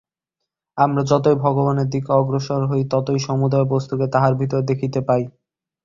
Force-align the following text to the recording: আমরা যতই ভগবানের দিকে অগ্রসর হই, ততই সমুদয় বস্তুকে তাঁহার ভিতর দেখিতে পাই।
আমরা 0.77 1.01
যতই 1.03 1.37
ভগবানের 1.37 1.87
দিকে 1.89 2.09
অগ্রসর 2.13 2.61
হই, 2.69 2.81
ততই 2.91 3.19
সমুদয় 3.19 3.65
বস্তুকে 3.65 4.05
তাঁহার 4.13 4.33
ভিতর 4.35 4.59
দেখিতে 4.69 4.99
পাই। 5.07 5.23